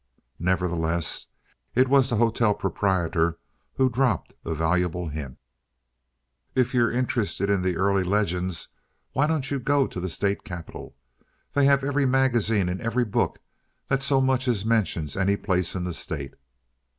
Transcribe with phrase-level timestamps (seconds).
[0.39, 1.27] Nevertheless,
[1.75, 3.37] it was the hotel proprietor
[3.75, 5.37] who dropped a valuable hint.
[6.55, 8.69] "If you're interested in the early legends,
[9.13, 10.95] why don't you go to the State Capitol?
[11.53, 13.37] They have every magazine and every book
[13.89, 16.33] that so much as mentions any place in the state."